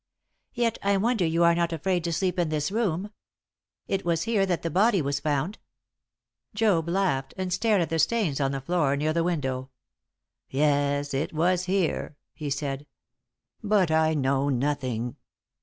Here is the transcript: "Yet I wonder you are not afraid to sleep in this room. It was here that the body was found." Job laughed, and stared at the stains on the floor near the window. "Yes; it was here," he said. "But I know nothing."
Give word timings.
"Yet 0.55 0.79
I 0.81 0.97
wonder 0.97 1.27
you 1.27 1.43
are 1.43 1.53
not 1.53 1.71
afraid 1.71 2.03
to 2.05 2.11
sleep 2.11 2.39
in 2.39 2.49
this 2.49 2.71
room. 2.71 3.11
It 3.87 4.03
was 4.03 4.23
here 4.23 4.47
that 4.47 4.63
the 4.63 4.71
body 4.71 4.99
was 4.99 5.19
found." 5.19 5.59
Job 6.55 6.89
laughed, 6.89 7.35
and 7.37 7.53
stared 7.53 7.81
at 7.81 7.91
the 7.91 7.99
stains 7.99 8.41
on 8.41 8.51
the 8.51 8.61
floor 8.61 8.95
near 8.95 9.13
the 9.13 9.23
window. 9.23 9.69
"Yes; 10.49 11.13
it 11.13 11.33
was 11.33 11.65
here," 11.65 12.17
he 12.33 12.49
said. 12.49 12.87
"But 13.61 13.91
I 13.91 14.15
know 14.15 14.49
nothing." 14.49 15.17